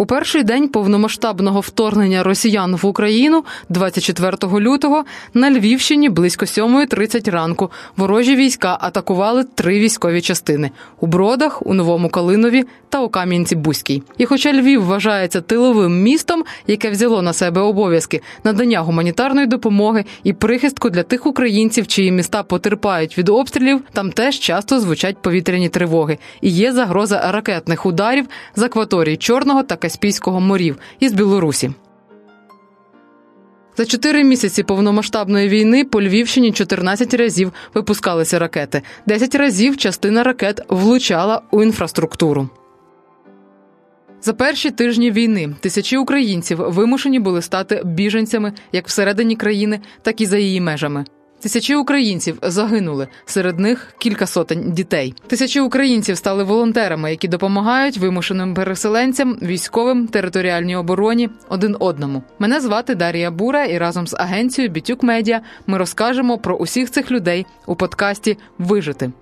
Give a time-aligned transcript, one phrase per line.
[0.00, 7.70] У перший день повномасштабного вторгнення росіян в Україну, 24 лютого, на Львівщині близько 7.30 ранку
[7.96, 14.02] ворожі війська атакували три військові частини у Бродах, у Новому Калинові та у Кам'янці-Бузькій.
[14.18, 20.32] І, хоча Львів вважається тиловим містом, яке взяло на себе обов'язки надання гуманітарної допомоги і
[20.32, 26.18] прихистку для тих українців, чиї міста потерпають від обстрілів, там теж часто звучать повітряні тривоги,
[26.40, 28.26] і є загроза ракетних ударів
[28.56, 31.70] з акваторії Чорного та Каспійського морів із Білорусі.
[33.76, 38.82] За чотири місяці повномасштабної війни по Львівщині 14 разів випускалися ракети.
[39.06, 42.48] 10 разів частина ракет влучала у інфраструктуру.
[44.22, 50.26] За перші тижні війни тисячі українців вимушені були стати біженцями як всередині країни, так і
[50.26, 51.04] за її межами.
[51.40, 55.14] Тисячі українців загинули, серед них кілька сотень дітей.
[55.26, 62.22] Тисячі українців стали волонтерами, які допомагають вимушеним переселенцям, військовим, територіальній обороні один одному.
[62.38, 67.10] Мене звати Дарія Бура, і разом з агенцією Бітюк Медіа ми розкажемо про усіх цих
[67.10, 69.12] людей у подкасті Вижити.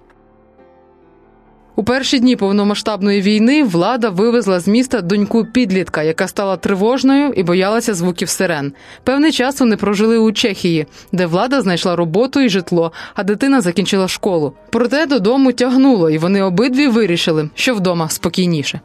[1.78, 7.42] У перші дні повномасштабної війни влада вивезла з міста доньку підлітка, яка стала тривожною і
[7.42, 8.72] боялася звуків сирен.
[9.04, 14.08] Певний час вони прожили у Чехії, де влада знайшла роботу і житло, а дитина закінчила
[14.08, 14.52] школу.
[14.70, 18.80] Проте додому тягнуло, і вони обидві вирішили, що вдома спокійніше.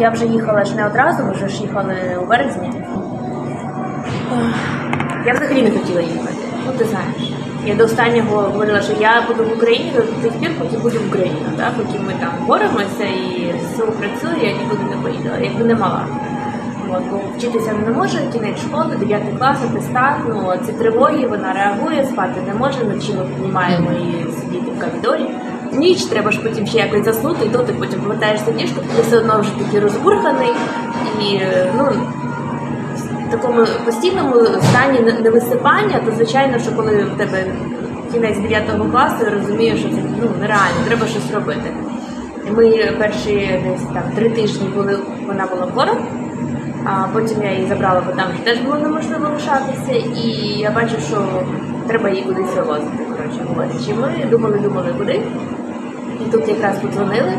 [0.00, 2.72] Я вже їхала ж не одразу, ми вже ж їхали у березні.
[5.26, 6.34] Я взагалі не хотіла їхати.
[6.66, 7.32] Ну, ти знаєш.
[7.66, 11.08] Я до останнього говорила, що я буду в Україні до тих пір, поки буду в
[11.08, 11.36] Україні.
[11.56, 11.72] Так?
[11.76, 16.06] Поки ми там боремося і СУ працює, я нікуди не поїду, якби не мала.
[16.90, 22.04] От, бо вчитися не може, кінець школи, 9 клас, атестат, ну ці тривоги, вона реагує,
[22.04, 25.30] спати не може, вночі ми піднімаємо і сидіти в коридорі.
[25.72, 29.18] Ніч треба ж потім ще якось заснути, і то ти потім повертаєшся в ти все
[29.18, 30.52] одно вже такий розбурханий
[31.20, 31.40] і
[31.76, 31.92] ну
[33.30, 37.44] такому постійному стані невисипання, то звичайно, що коли в тебе
[38.12, 41.72] кінець 9 класу, я розумію, що це ну нереально, треба щось робити.
[42.50, 45.96] Ми перші десь там три тижні були, вона була хвора,
[46.84, 51.42] а потім я її забрала, бо там теж було неможливо лишатися, і я бачу, що
[51.86, 53.06] треба її кудись вивозити.
[53.16, 55.22] Коротше говорячи, ми думали, думали куди.
[56.26, 57.32] І тут якраз подзвонили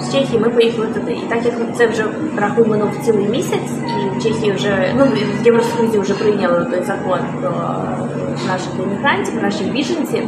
[0.00, 1.12] з Чехії, ми поїхали туди.
[1.12, 2.04] І так як це вже
[2.36, 7.18] рахуй минув цілий місяць, і в Чехії вже ну в Євросоюзі вже прийняли той закон
[7.40, 7.50] про
[8.48, 10.24] наших іммігрантів, наших біженців.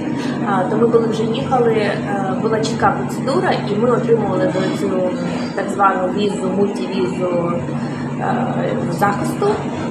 [0.71, 5.11] То ми, коли вже їхали, е, була чітка процедура, і ми отримували до цю
[5.55, 7.53] так звану візу, мультивізу
[8.21, 8.35] е,
[8.91, 9.47] захисту.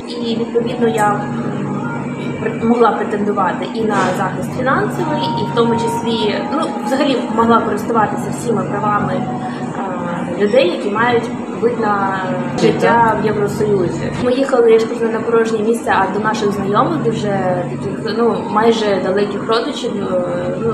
[0.07, 1.21] І відповідно я
[2.63, 8.61] могла претендувати і на захист фінансовий, і в тому числі ну взагалі могла користуватися всіма
[8.61, 9.21] правами
[10.39, 11.23] людей, які мають
[11.61, 12.23] вид на
[12.61, 14.11] життя в Євросоюзі.
[14.23, 17.29] Ми їхали я ж кажу, на порожнє місце, а до наших знайомих дуже
[17.71, 19.91] таких ну майже далеких родичів,
[20.61, 20.73] ну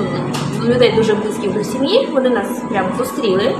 [0.65, 2.09] людей дуже близьких до сім'ї.
[2.13, 3.55] Вони нас прямо зустріли.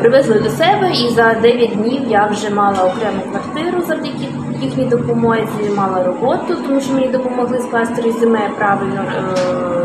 [0.00, 4.28] Привезли до себе, і за 9 днів я вже мала окрему квартиру завдяки
[4.62, 9.83] їхній допомозі, мала роботу, тому що мені допомогли скласти резюме правильно е-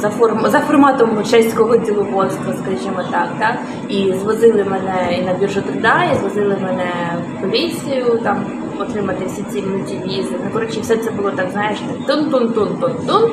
[0.00, 3.58] за форм за форматом чеського діловодства, скажімо так, так.
[3.88, 6.90] І звозили мене і на біржу труда, і звозили мене
[7.38, 8.44] в поліцію там
[8.78, 10.34] отримати всі ці мультивізи.
[10.44, 13.30] Ну, коротше, все це було так, знаєш, тун-тун-тун-тун-тун.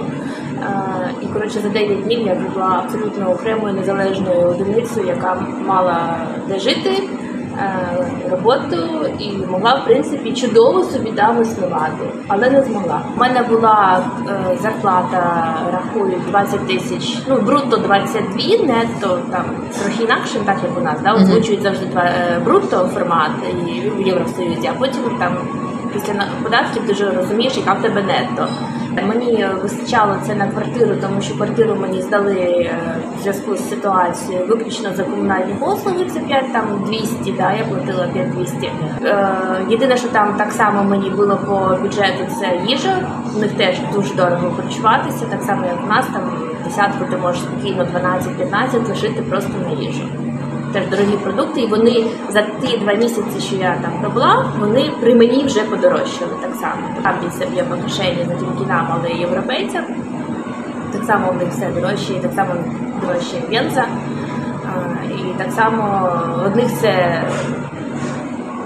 [1.22, 6.18] І коротше за 9 днів я була абсолютно окремою незалежною одиницею, яка мала
[6.48, 7.04] де жити,
[8.32, 8.78] роботу
[9.20, 13.02] і могла в принципі чудово собі там існувати, але не змогла.
[13.16, 14.04] У мене була
[14.62, 19.46] зарплата, рахую 20 тисяч, ну брутто 22, нетто там
[19.82, 22.10] трохи інакше, так як у нас, да, озвучують завжди два
[22.46, 23.32] брутто формат
[23.68, 25.38] і в Євросоюзі, а потім там.
[25.94, 26.14] Після
[26.44, 28.48] податків дуже розумієш, яка в тебе нетто.
[29.06, 32.70] Мені вистачало це на квартиру, тому що квартиру мені здали
[33.18, 36.06] в зв'язку з ситуацією виключно за комунальні послуги.
[36.06, 38.72] Це 5 там 200, да, я платила 5200.
[39.04, 39.30] Е,
[39.70, 43.00] Єдине, що там так само мені було по бюджету, це їжа.
[43.36, 46.22] У них теж дуже дорого харчуватися, так само як у нас там
[46.66, 50.04] десятку ти можеш спокійно 12-15 лишити просто на їжу
[50.74, 55.16] теж дорогі продукти, і вони за ті два місяці, що я там пробула, вони при
[55.16, 56.82] мені вже подорожчали так само.
[57.04, 59.84] Там більше б'є по кишені не тільки нам, але й європейцям.
[60.92, 62.54] Так само в них все дорожче, і так само
[63.02, 63.86] дорожче бенза.
[65.10, 66.10] І так само
[66.46, 67.24] одних це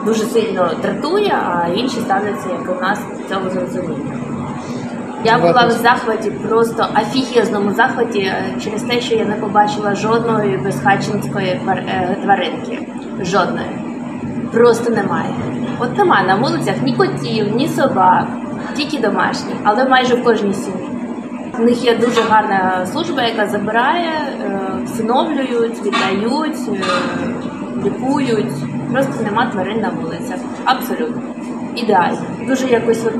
[0.06, 3.00] дуже сильно дратує, а інші стануться, як у нас
[3.30, 4.30] цього зрозуміти.
[5.23, 8.33] Я була в захваті, просто офігезному захваті
[8.63, 11.62] через те, що я не побачила жодної безхатченської
[12.23, 12.88] тваринки.
[13.21, 13.68] Жодної.
[14.51, 15.29] просто немає.
[15.79, 18.27] От немає на вулицях ні котів, ні собак,
[18.75, 20.88] тільки домашні, але майже в кожній сім'ї.
[21.59, 26.83] У них є дуже гарна служба, яка забирає, е, всиновлюють, віддають, е,
[27.85, 28.53] лікують.
[28.91, 30.38] Просто нема тварин на вулицях.
[30.65, 31.21] Абсолютно.
[31.75, 32.21] Ідеально.
[32.47, 33.13] Дуже якось от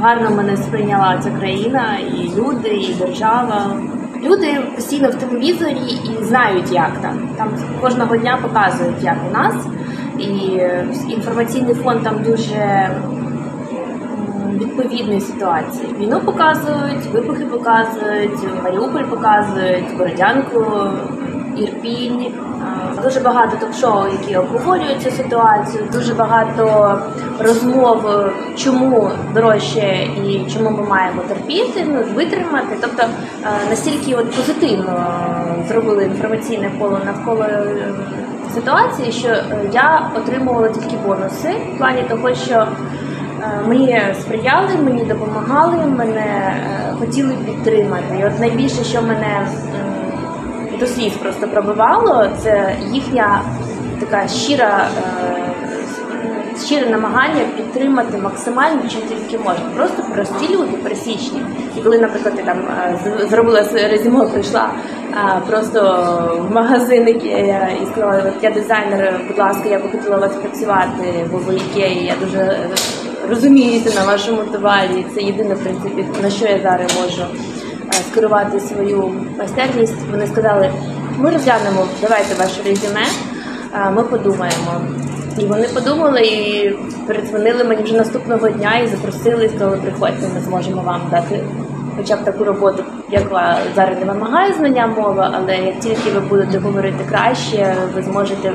[0.00, 3.76] гарно мене сприйняла ця країна, і люди, і держава.
[4.22, 7.28] Люди постійно в телевізорі і знають, як там.
[7.36, 7.48] Там
[7.80, 9.54] кожного дня показують, як у нас.
[10.18, 10.60] І
[11.12, 12.90] інформаційний фон там дуже
[14.54, 15.94] відповідної ситуації.
[16.00, 20.64] Війну показують, вибухи показують, Маріуполь показують, Бородянку,
[21.56, 22.26] Ірпінь.
[23.06, 26.98] Дуже багато ток-шоу, які обговорюють цю ситуацію, дуже багато
[27.40, 28.04] розмов,
[28.56, 32.76] чому дорожче і чому ми маємо терпіти, ну витримати.
[32.80, 35.06] Тобто е, настільки от позитивно
[35.68, 37.94] зробили інформаційне коло навколо е,
[38.54, 42.66] ситуації, що е, я отримувала тільки бонуси в плані того, що е,
[43.66, 48.18] мені сприяли, мені допомагали, мене е, хотіли підтримати.
[48.20, 49.48] І от найбільше, що мене
[50.80, 53.40] до сліз просто пробивало, це їхня
[54.00, 54.88] така щира.
[54.98, 55.42] е,
[56.66, 59.64] Щире намагання підтримати максимально, чим тільки можна.
[59.76, 61.40] Просто прості люди, пересічні.
[61.76, 64.70] І коли, наприклад, я там е, зробила своє резюме, прийшла
[65.12, 65.80] е, просто
[66.48, 71.38] в магазин і сказала, от я дизайнер, будь ласка, я би хотіла вас працювати, бо
[71.38, 72.68] ви Ікеї, я дуже е,
[73.28, 75.06] розуміюся на вашому товарі.
[75.14, 77.22] Це єдине, в принципі, на що я зараз можу
[77.92, 79.96] скерувати свою майстерність.
[80.10, 80.70] Вони сказали,
[81.18, 83.06] ми розглянемо, давайте ваше резюме,
[83.74, 84.80] е, ми подумаємо.
[85.38, 86.70] І вони подумали і
[87.06, 91.44] передзвонили мені вже наступного дня і запросили, і сказали, приходьте, ми зможемо вам дати
[91.96, 96.58] хоча б таку роботу, яка зараз не вимагає знання мови, але як тільки ви будете
[96.58, 98.52] говорити краще, ви зможете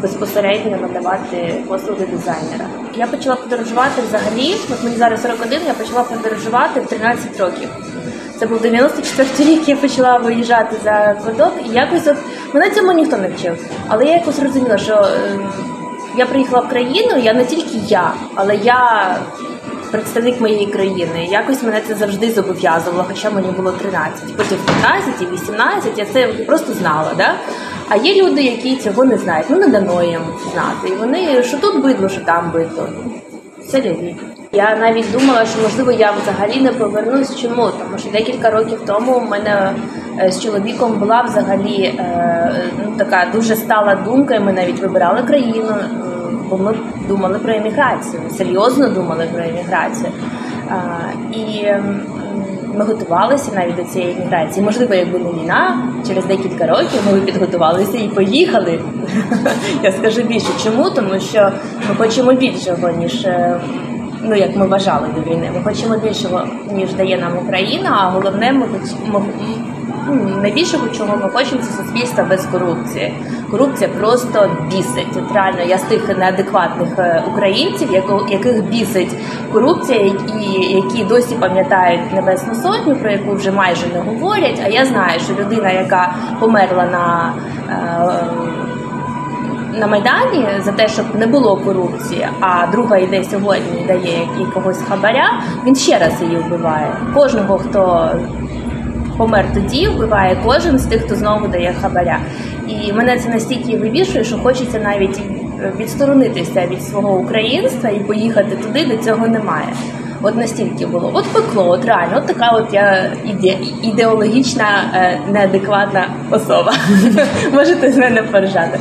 [0.00, 2.66] безпосередньо надавати послуги дизайнера.
[2.94, 4.54] Я почала подорожувати взагалі.
[4.72, 7.68] От мені зараз 41, я почала подорожувати в 13 років.
[8.38, 12.16] Це був 94 рік, я почала виїжджати за квиток, і якось от
[12.54, 13.66] мене цьому ніхто не вчив.
[13.88, 15.38] Але я якось розуміла, що е,
[16.16, 19.16] я приїхала в країну, я не тільки я, але я
[19.90, 21.28] представник моєї країни.
[21.30, 24.36] Якось мене це завжди зобов'язувало, хоча мені було 13.
[24.36, 27.12] Потім 15 і 18, я це просто знала.
[27.16, 27.34] Да?
[27.88, 29.46] А є люди, які цього не знають.
[29.50, 30.20] Ну не дано їм
[30.52, 30.88] знати.
[30.88, 32.88] І вони що тут бидло, що там бидло.
[33.70, 34.16] Це ліві.
[34.54, 37.36] Я навіть думала, що можливо я взагалі не повернусь.
[37.36, 37.56] Чому?
[37.56, 39.72] Тому що декілька років тому в мене
[40.18, 42.54] е, з чоловіком була взагалі е,
[42.84, 45.84] ну, така дуже стала думка, і ми навіть вибирали країну, е,
[46.50, 46.74] бо ми
[47.08, 50.12] думали про еміграцію, серйозно думали про еміграцію.
[51.32, 51.66] І
[52.78, 54.64] ми готувалися навіть до цієї еміграції.
[54.64, 58.80] Можливо, якби не війна, через декілька років ми підготувалися і поїхали.
[59.82, 60.48] Я скажу більше.
[60.64, 60.90] Чому?
[60.90, 61.50] Тому що
[61.88, 63.26] ми хочемо більшого, ніж
[64.24, 65.50] ну як ми вважали до війни.
[65.54, 67.98] Ми хочемо більшого, ніж дає нам Україна.
[68.00, 69.26] А головне, ми хочемо
[70.06, 73.14] ну, найбільшого, чого ми хочемо, це суспільство без корупції.
[73.50, 75.16] Корупція просто бісить.
[75.16, 77.88] От реально, я з тих неадекватних е, українців,
[78.30, 79.16] яких бісить
[79.52, 84.62] корупція, які, які досі пам'ятають Небесну Сотню, про яку вже майже не говорять.
[84.64, 87.34] А я знаю, що людина, яка померла на
[87.70, 88.63] е,
[89.78, 95.40] на Майдані за те, щоб не було корупції, а друга йде сьогодні дає якогось хабаря,
[95.66, 96.96] він ще раз її вбиває.
[97.14, 98.10] Кожного, хто
[99.16, 102.18] помер тоді, вбиває кожен з тих, хто знову дає хабаря.
[102.68, 105.20] І мене це настільки вибішує, що хочеться навіть
[105.78, 109.68] відсторонитися від свого українства і поїхати туди, де цього немає.
[110.22, 111.10] От настільки було.
[111.14, 116.74] От пекло, от реально, от така от я іде, ідеологічна, е, неадекватна особа.
[117.52, 118.80] Можете з мене поржати.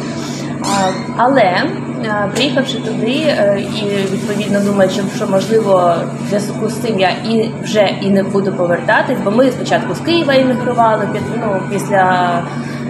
[1.17, 7.09] Але е, приїхавши туди е, і відповідно думаючи, що можливо в зв'язку з цим я
[7.09, 11.07] і вже і не буду повертатись, бо ми спочатку з Києва емігрували
[11.39, 12.29] ну, після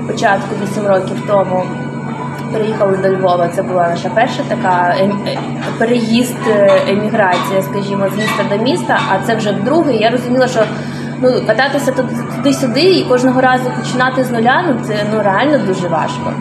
[0.08, 1.64] початку 8 років тому.
[2.54, 3.48] Переїхали до Львова.
[3.48, 5.12] Це була наша перша така е,
[5.78, 6.38] переїзд,
[6.88, 9.00] еміграція, скажімо, з міста до міста.
[9.10, 9.94] А це вже вдруге.
[9.94, 10.64] Я розуміла, що
[11.22, 14.64] ну кататися туди- туди-сюди і кожного разу починати з нуля.
[14.68, 16.34] Ну це ну реально дуже важко.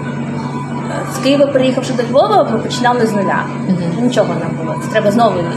[1.15, 3.45] З Києва, приїхавши до Львова, ми починали з нуля.
[4.03, 4.77] Нічого не було.
[4.83, 5.53] Це треба знову е,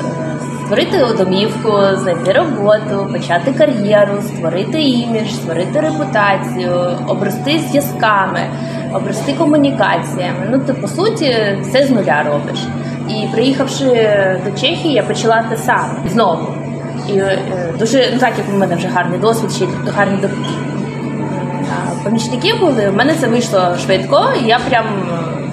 [0.65, 6.71] створити домівку, знайти роботу, почати кар'єру, створити імідж, створити репутацію,
[7.07, 8.39] обрости зв'язками,
[8.93, 10.47] обрости комунікаціями.
[10.51, 12.59] Ну, ти по суті все з нуля робиш.
[13.09, 13.85] І приїхавши
[14.45, 16.47] до Чехії, я почала те саме знову.
[17.09, 17.39] І е,
[17.79, 19.65] дуже ну так як у мене вже гарний досвід, ще
[19.95, 20.17] гарні
[22.05, 22.89] помічники були.
[22.89, 24.85] У мене це вийшло швидко, і я прям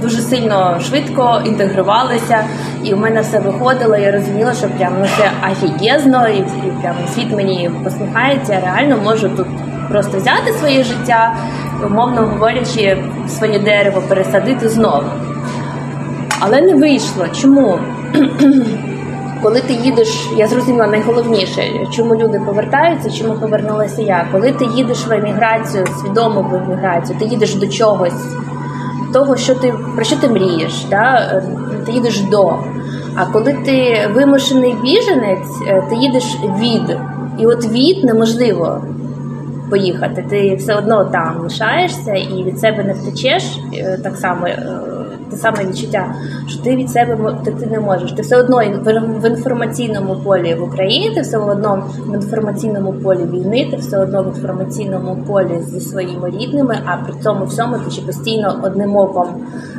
[0.03, 2.45] дуже сильно швидко інтегрувалася,
[2.85, 3.97] і в мене все виходило.
[3.97, 8.53] Я розуміла, що прям ну це офігезно, і, і прям світ мені посміхається.
[8.53, 9.47] Я реально можу тут
[9.89, 11.37] просто взяти своє життя,
[11.87, 15.07] умовно говорячи, своє дерево пересадити знову.
[16.41, 17.27] Але не вийшло.
[17.41, 17.79] Чому?
[19.43, 24.29] Коли ти їдеш, я зрозуміла найголовніше, чому люди повертаються, чому повернулася я.
[24.33, 28.25] Коли ти їдеш в еміграцію, свідомо в еміграцію, ти їдеш до чогось,
[29.13, 31.43] того, що ти про що ти мрієш, да?
[31.87, 32.55] ти їдеш до.
[33.17, 36.99] А коли ти вимушений біженець, е, ти їдеш від.
[37.39, 38.83] І от від неможливо
[39.71, 40.25] поїхати.
[40.31, 44.47] Ти все одно там лишаєшся і від себе не втечеш е, так само.
[45.33, 46.15] Те саме відчуття,
[46.47, 48.13] що ти від себе ти не можеш.
[48.13, 48.57] Ти все одно
[49.23, 54.23] в інформаційному полі в Україні, ти все одно в інформаційному полі війни, ти все одно
[54.23, 59.27] в інформаційному полі зі своїми рідними, а при цьому всьому ти ще постійно одним оком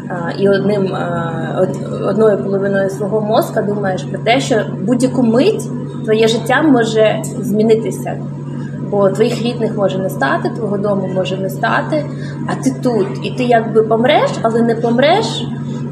[0.10, 1.69] а, і одним а, од,
[2.03, 5.69] одною половиною свого мозка думаєш про те, що будь-яку мить
[6.03, 8.17] твоє життя може змінитися
[8.93, 12.05] бо твоїх рідних може не стати, твого дому може не стати,
[12.47, 13.07] а ти тут.
[13.23, 15.43] І ти якби помреш, але не помреш.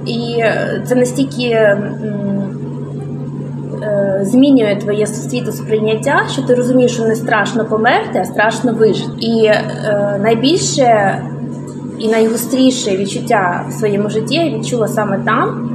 [0.05, 1.81] І е, це настільки е,
[4.22, 9.12] змінює твоє світосприйняття, що ти розумієш, що не страшно померти, а страшно вижити.
[9.20, 11.22] І е, найбільше
[12.00, 15.67] і найгостріше відчуття в своєму житті я відчула саме там.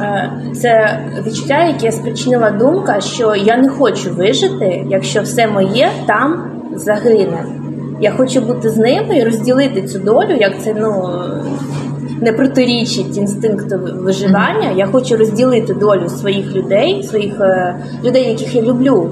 [0.00, 6.53] Е, це відчуття, яке спричинила думка, що я не хочу вижити, якщо все моє там
[6.76, 7.46] загине.
[8.00, 11.20] Я хочу бути з ними і розділити цю долю, як це ну
[12.20, 14.70] не протирічить інстинкту виживання.
[14.76, 19.10] Я хочу розділити долю своїх людей, своїх е, людей, яких я люблю,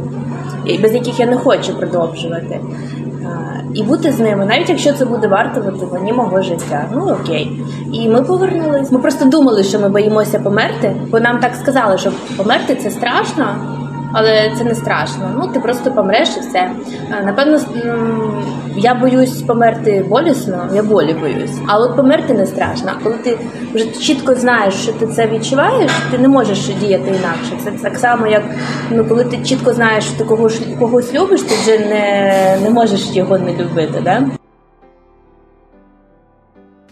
[0.67, 2.55] і без яких я не хочу продовжувати.
[2.55, 6.85] Е, і бути з ними, навіть якщо це буде вартувати мені мого життя.
[6.95, 7.63] Ну окей.
[7.93, 8.93] І ми повернулись.
[8.93, 13.47] Ми просто думали, що ми боїмося померти, бо нам так сказали, що померти це страшно
[14.13, 15.31] але це не страшно.
[15.39, 16.71] Ну ти просто помреш і все.
[17.25, 17.61] Напевно,
[18.77, 22.93] я боюсь померти болісно, я болі боюсь, але от померти не страшно.
[23.03, 23.39] Коли ти
[23.75, 27.65] вже чітко знаєш, що ти це відчуваєш, ти не можеш діяти інакше.
[27.65, 28.43] Це так само, як
[28.91, 33.11] ну коли ти чітко знаєш, що ти когось когось любиш, ти вже не, не можеш
[33.13, 34.01] його не любити.
[34.05, 34.23] Да?